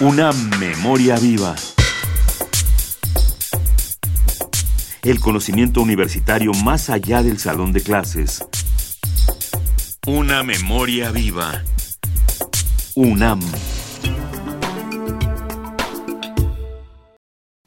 Una 0.00 0.32
memoria 0.58 1.16
viva. 1.16 1.54
El 5.04 5.20
conocimiento 5.20 5.82
universitario 5.82 6.52
más 6.64 6.90
allá 6.90 7.22
del 7.22 7.38
salón 7.38 7.72
de 7.72 7.80
clases. 7.80 8.44
Una 10.04 10.42
memoria 10.42 11.12
viva. 11.12 11.62
UNAM. 12.96 13.38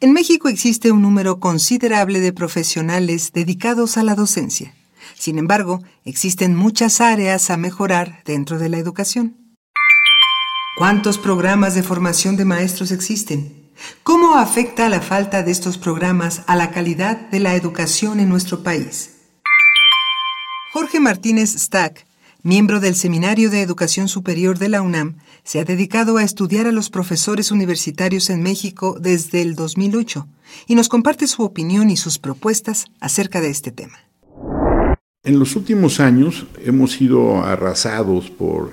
En 0.00 0.14
México 0.14 0.48
existe 0.48 0.92
un 0.92 1.02
número 1.02 1.40
considerable 1.40 2.20
de 2.20 2.32
profesionales 2.32 3.32
dedicados 3.34 3.98
a 3.98 4.02
la 4.02 4.14
docencia. 4.14 4.74
Sin 5.14 5.36
embargo, 5.36 5.82
existen 6.06 6.56
muchas 6.56 7.02
áreas 7.02 7.50
a 7.50 7.58
mejorar 7.58 8.22
dentro 8.24 8.58
de 8.58 8.70
la 8.70 8.78
educación. 8.78 9.43
¿Cuántos 10.76 11.18
programas 11.18 11.76
de 11.76 11.84
formación 11.84 12.36
de 12.36 12.44
maestros 12.44 12.90
existen? 12.90 13.70
¿Cómo 14.02 14.34
afecta 14.34 14.88
la 14.88 15.00
falta 15.00 15.44
de 15.44 15.52
estos 15.52 15.78
programas 15.78 16.42
a 16.48 16.56
la 16.56 16.72
calidad 16.72 17.30
de 17.30 17.38
la 17.38 17.54
educación 17.54 18.18
en 18.18 18.28
nuestro 18.28 18.64
país? 18.64 19.12
Jorge 20.72 20.98
Martínez 20.98 21.54
Stack, 21.54 22.04
miembro 22.42 22.80
del 22.80 22.96
Seminario 22.96 23.50
de 23.50 23.62
Educación 23.62 24.08
Superior 24.08 24.58
de 24.58 24.68
la 24.68 24.82
UNAM, 24.82 25.18
se 25.44 25.60
ha 25.60 25.64
dedicado 25.64 26.16
a 26.16 26.24
estudiar 26.24 26.66
a 26.66 26.72
los 26.72 26.90
profesores 26.90 27.52
universitarios 27.52 28.28
en 28.28 28.42
México 28.42 28.96
desde 29.00 29.42
el 29.42 29.54
2008 29.54 30.26
y 30.66 30.74
nos 30.74 30.88
comparte 30.88 31.28
su 31.28 31.44
opinión 31.44 31.88
y 31.88 31.96
sus 31.96 32.18
propuestas 32.18 32.86
acerca 32.98 33.40
de 33.40 33.50
este 33.50 33.70
tema. 33.70 33.98
En 35.22 35.38
los 35.38 35.54
últimos 35.54 36.00
años 36.00 36.46
hemos 36.64 36.94
sido 36.94 37.44
arrasados 37.44 38.28
por 38.28 38.72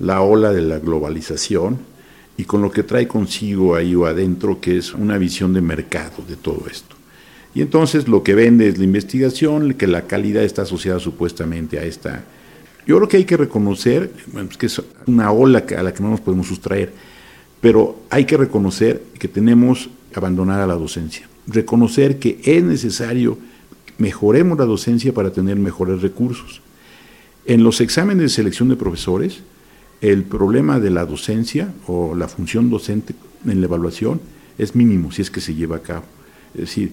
la 0.00 0.22
ola 0.22 0.52
de 0.52 0.62
la 0.62 0.78
globalización 0.78 1.78
y 2.36 2.44
con 2.44 2.62
lo 2.62 2.70
que 2.70 2.82
trae 2.82 3.06
consigo 3.06 3.74
ahí 3.74 3.94
o 3.94 4.06
adentro, 4.06 4.60
que 4.60 4.78
es 4.78 4.94
una 4.94 5.18
visión 5.18 5.52
de 5.52 5.60
mercado 5.60 6.24
de 6.26 6.36
todo 6.36 6.64
esto. 6.70 6.96
Y 7.54 7.60
entonces 7.62 8.08
lo 8.08 8.22
que 8.22 8.34
vende 8.34 8.68
es 8.68 8.78
la 8.78 8.84
investigación, 8.84 9.74
que 9.74 9.86
la 9.86 10.02
calidad 10.02 10.42
está 10.42 10.62
asociada 10.62 11.00
supuestamente 11.00 11.78
a 11.78 11.84
esta. 11.84 12.24
Yo 12.86 12.96
creo 12.96 13.08
que 13.08 13.16
hay 13.18 13.24
que 13.24 13.36
reconocer, 13.36 14.10
que 14.58 14.66
es 14.66 14.82
una 15.06 15.32
ola 15.32 15.64
a 15.76 15.82
la 15.82 15.92
que 15.92 16.02
no 16.02 16.10
nos 16.10 16.20
podemos 16.20 16.46
sustraer, 16.46 16.92
pero 17.60 18.00
hay 18.08 18.24
que 18.24 18.36
reconocer 18.36 19.02
que 19.18 19.28
tenemos 19.28 19.90
abandonada 20.14 20.66
la 20.66 20.74
docencia. 20.74 21.28
Reconocer 21.46 22.18
que 22.18 22.40
es 22.42 22.62
necesario 22.62 23.36
mejoremos 24.00 24.58
la 24.58 24.64
docencia 24.64 25.12
para 25.12 25.30
tener 25.30 25.56
mejores 25.56 26.00
recursos. 26.00 26.62
En 27.44 27.62
los 27.62 27.80
exámenes 27.80 28.22
de 28.22 28.28
selección 28.30 28.68
de 28.68 28.76
profesores, 28.76 29.40
el 30.00 30.24
problema 30.24 30.80
de 30.80 30.90
la 30.90 31.04
docencia 31.04 31.72
o 31.86 32.14
la 32.14 32.28
función 32.28 32.70
docente 32.70 33.14
en 33.46 33.60
la 33.60 33.66
evaluación 33.66 34.20
es 34.58 34.74
mínimo 34.74 35.12
si 35.12 35.22
es 35.22 35.30
que 35.30 35.40
se 35.40 35.54
lleva 35.54 35.76
a 35.76 35.82
cabo. 35.82 36.04
Es 36.54 36.60
decir, 36.60 36.92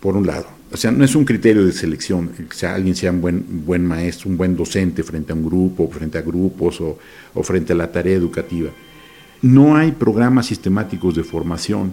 por 0.00 0.16
un 0.16 0.26
lado, 0.26 0.46
o 0.72 0.76
sea, 0.76 0.90
no 0.90 1.04
es 1.04 1.14
un 1.14 1.24
criterio 1.24 1.64
de 1.64 1.72
selección, 1.72 2.28
que 2.28 2.54
sea, 2.54 2.74
alguien 2.74 2.94
sea 2.94 3.10
un 3.10 3.20
buen, 3.20 3.44
buen 3.64 3.84
maestro, 3.84 4.28
un 4.28 4.36
buen 4.36 4.56
docente 4.56 5.02
frente 5.02 5.32
a 5.32 5.34
un 5.34 5.44
grupo, 5.44 5.88
frente 5.90 6.18
a 6.18 6.22
grupos 6.22 6.80
o, 6.80 6.98
o 7.34 7.42
frente 7.42 7.72
a 7.72 7.76
la 7.76 7.90
tarea 7.90 8.16
educativa. 8.16 8.70
No 9.42 9.76
hay 9.76 9.92
programas 9.92 10.46
sistemáticos 10.46 11.14
de 11.14 11.24
formación 11.24 11.92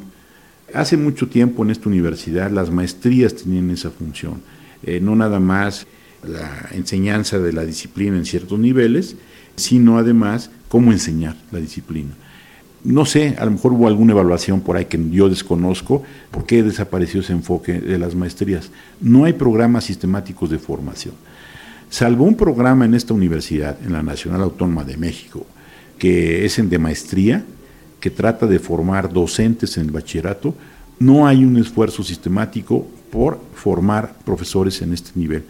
Hace 0.74 0.98
mucho 0.98 1.28
tiempo 1.28 1.64
en 1.64 1.70
esta 1.70 1.88
universidad 1.88 2.50
las 2.50 2.72
maestrías 2.72 3.36
tenían 3.36 3.70
esa 3.70 3.92
función, 3.92 4.42
eh, 4.82 5.00
no 5.00 5.16
nada 5.16 5.40
más 5.40 5.86
la 6.28 6.70
enseñanza 6.72 7.38
de 7.38 7.54
la 7.54 7.64
disciplina 7.64 8.18
en 8.18 8.26
ciertos 8.26 8.58
niveles, 8.58 9.16
sino 9.56 9.98
además 9.98 10.50
cómo 10.68 10.92
enseñar 10.92 11.36
la 11.52 11.60
disciplina. 11.60 12.12
No 12.84 13.06
sé, 13.06 13.36
a 13.40 13.46
lo 13.46 13.52
mejor 13.52 13.72
hubo 13.74 13.88
alguna 13.88 14.12
evaluación 14.12 14.60
por 14.60 14.76
ahí 14.76 14.86
que 14.86 15.00
yo 15.10 15.30
desconozco, 15.30 16.04
por 16.32 16.46
qué 16.46 16.64
desapareció 16.64 17.22
ese 17.22 17.32
enfoque 17.32 17.80
de 17.80 17.98
las 17.98 18.14
maestrías. 18.14 18.72
No 19.00 19.24
hay 19.24 19.34
programas 19.34 19.86
sistemáticos 19.86 20.50
de 20.50 20.60
formación. 20.60 21.16
Salvo 21.90 22.26
un 22.26 22.36
programa 22.36 22.86
en 22.86 22.94
esta 22.94 23.14
universidad, 23.14 23.78
en 23.86 23.94
la 23.94 24.04
Nacional 24.04 24.42
Autónoma 24.42 24.84
de 24.84 24.98
México, 24.98 25.46
que 25.98 26.44
es 26.44 26.60
en 26.60 26.70
de 26.70 26.80
maestría, 26.80 27.46
que 28.02 28.10
trata 28.10 28.48
de 28.48 28.60
formar 28.60 29.14
docentes 29.14 29.78
en 29.78 29.86
el 29.86 29.92
bachillerato, 29.92 30.54
no 31.00 31.26
hay 31.26 31.46
un 31.46 31.56
esfuerzo 31.58 32.04
sistemático 32.04 32.86
por 33.12 33.40
formar 33.54 34.14
profesores 34.26 34.82
en 34.82 34.94
este 34.94 35.12
nivel. 35.16 35.44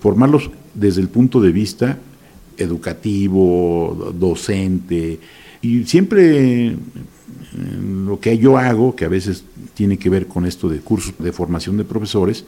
Formarlos 0.00 0.50
desde 0.74 1.02
el 1.02 1.08
punto 1.08 1.40
de 1.40 1.52
vista 1.52 1.98
educativo, 2.56 4.14
docente, 4.18 5.18
y 5.62 5.84
siempre 5.84 6.76
lo 8.06 8.20
que 8.20 8.38
yo 8.38 8.56
hago, 8.58 8.96
que 8.96 9.04
a 9.04 9.08
veces 9.08 9.44
tiene 9.74 9.98
que 9.98 10.10
ver 10.10 10.26
con 10.26 10.46
esto 10.46 10.68
de 10.68 10.78
cursos 10.78 11.14
de 11.18 11.32
formación 11.32 11.76
de 11.76 11.84
profesores, 11.84 12.44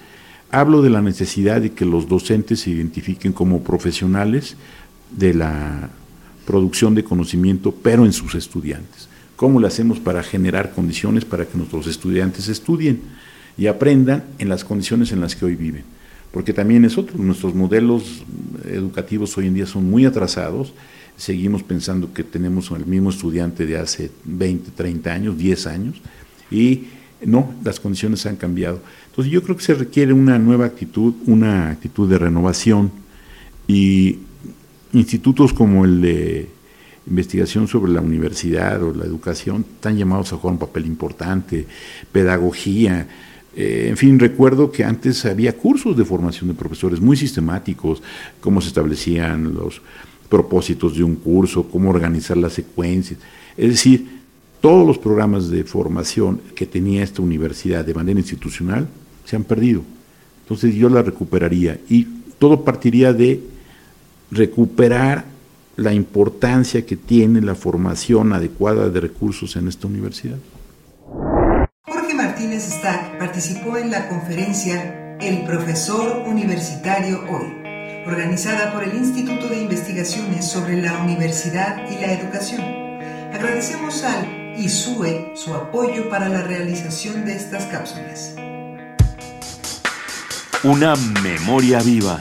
hablo 0.51 0.83
de 0.83 0.91
la 0.91 1.03
necesidad 1.03 1.61
de 1.61 1.73
que 1.73 1.85
los 1.85 2.09
docentes 2.09 2.61
se 2.61 2.71
identifiquen 2.71 3.33
como 3.33 3.63
profesionales 3.63 4.57
de 5.11 5.35
la 5.35 5.91
producción 6.47 6.95
de 6.95 7.05
conocimiento, 7.05 7.75
pero 7.83 8.05
en 8.05 8.13
sus 8.13 8.35
estudiantes. 8.35 9.09
¿Cómo 9.37 9.61
lo 9.61 9.67
hacemos 9.67 9.99
para 9.99 10.23
generar 10.23 10.73
condiciones 10.73 11.25
para 11.25 11.47
que 11.47 11.57
nuestros 11.57 11.87
estudiantes 11.87 12.49
estudien 12.49 13.01
y 13.57 13.67
aprendan 13.67 14.25
en 14.39 14.49
las 14.49 14.65
condiciones 14.65 15.13
en 15.13 15.21
las 15.21 15.37
que 15.37 15.45
hoy 15.45 15.57
viven? 15.57 15.85
Porque 16.33 16.53
también 16.53 16.85
es 16.85 16.97
otro, 16.97 17.19
nuestros 17.19 17.55
modelos 17.55 18.25
educativos 18.75 19.37
hoy 19.39 19.47
en 19.47 19.55
día 19.55 19.67
son 19.67 19.91
muy 19.91 20.05
atrasados, 20.07 20.73
seguimos 21.17 21.63
pensando 21.63 22.13
que 22.13 22.25
tenemos 22.25 22.71
el 22.71 22.87
mismo 22.87 23.11
estudiante 23.11 23.67
de 23.67 23.79
hace 23.79 24.11
20, 24.25 24.71
30 24.73 25.13
años, 25.13 25.39
10 25.39 25.67
años, 25.67 26.01
y 26.51 26.85
no, 27.25 27.55
las 27.65 27.79
condiciones 27.79 28.27
han 28.27 28.37
cambiado. 28.37 28.81
Entonces 29.11 29.33
yo 29.33 29.43
creo 29.43 29.57
que 29.57 29.63
se 29.63 29.75
requiere 29.75 30.13
una 30.13 30.39
nueva 30.39 30.67
actitud, 30.67 31.15
una 31.27 31.71
actitud 31.71 32.09
de 32.09 32.19
renovación, 32.19 32.91
y 33.69 34.19
institutos 34.93 35.53
como 35.53 35.85
el 35.85 36.01
de 36.01 36.49
investigación 37.07 37.67
sobre 37.67 37.93
la 37.93 38.01
universidad 38.01 38.83
o 38.83 38.95
la 38.95 39.05
educación 39.05 39.65
están 39.75 39.97
llamados 39.97 40.33
a 40.33 40.37
jugar 40.37 40.55
un 40.55 40.59
papel 40.59 40.87
importante, 40.87 41.67
pedagogía. 42.11 43.09
Eh, 43.55 43.87
en 43.89 43.97
fin, 43.97 44.19
recuerdo 44.19 44.73
que 44.73 44.85
antes 44.85 45.25
había 45.27 45.57
cursos 45.57 45.97
de 45.97 46.05
formación 46.05 46.49
de 46.49 46.55
profesores 46.55 47.01
muy 47.01 47.17
sistemáticos, 47.17 48.03
cómo 48.41 48.61
se 48.61 48.69
establecían 48.69 49.55
los 49.55 49.83
propósitos 50.29 50.97
de 50.97 51.05
un 51.05 51.17
curso, 51.17 51.69
cómo 51.69 51.91
organizar 51.91 52.37
las 52.37 52.55
secuencias. 52.55 53.19
Es 53.57 53.69
decir, 53.69 54.23
todos 54.61 54.87
los 54.87 54.97
programas 54.97 55.51
de 55.51 55.65
formación 55.65 56.41
que 56.55 56.67
tenía 56.67 57.03
esta 57.03 57.21
universidad 57.21 57.85
de 57.85 57.95
manera 57.95 58.21
institucional 58.21 58.89
se 59.25 59.37
han 59.37 59.45
perdido. 59.45 59.83
Entonces 60.43 60.75
yo 60.75 60.89
la 60.89 61.03
recuperaría 61.03 61.79
y 61.89 62.07
todo 62.39 62.65
partiría 62.65 63.13
de 63.13 63.41
recuperar 64.31 65.27
la 65.77 65.93
importancia 65.93 66.85
que 66.87 66.97
tiene 66.97 67.41
la 67.41 67.55
formación 67.55 68.33
adecuada 68.33 68.89
de 68.89 69.01
recursos 69.01 69.57
en 69.57 69.69
esta 69.69 69.87
universidad. 69.87 70.39
Participó 73.33 73.79
en 73.79 73.91
la 73.91 74.11
conferencia 74.11 75.17
El 75.19 75.45
profesor 75.45 76.25
universitario 76.27 77.25
hoy, 77.31 78.05
organizada 78.07 78.75
por 78.75 78.85
el 78.85 78.95
Instituto 78.95 79.49
de 79.49 79.63
Investigaciones 79.63 80.45
sobre 80.45 80.77
la 80.83 80.99
Universidad 80.99 81.79
y 81.91 81.95
la 81.95 82.13
Educación. 82.13 82.61
Agradecemos 83.33 84.05
al 84.05 84.55
ISUE 84.59 85.33
su 85.35 85.55
apoyo 85.55 86.11
para 86.11 86.29
la 86.29 86.43
realización 86.43 87.25
de 87.25 87.37
estas 87.37 87.65
cápsulas. 87.69 88.35
Una 90.63 90.95
memoria 91.23 91.81
viva. 91.81 92.19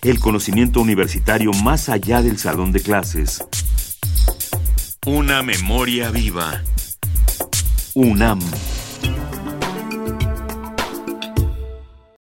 el 0.00 0.20
conocimiento 0.20 0.80
universitario 0.80 1.52
más 1.52 1.90
allá 1.90 2.22
del 2.22 2.38
salón 2.38 2.72
de 2.72 2.80
clases. 2.80 3.44
Una 5.04 5.42
memoria 5.42 6.10
viva. 6.10 6.62
UNAM. 7.98 8.67